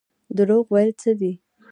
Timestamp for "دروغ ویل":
0.37-0.91